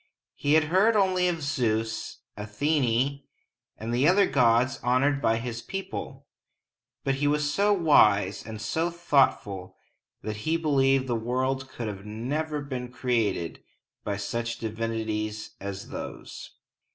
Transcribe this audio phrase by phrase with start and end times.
[0.33, 3.21] He had heard only of Zeus, Athene,
[3.77, 6.25] and the other gods honored by his people;
[7.03, 9.77] but he was so wise and so thoughtful
[10.23, 13.61] that he believed the world could never have been created
[14.03, 16.49] by such divinities as those.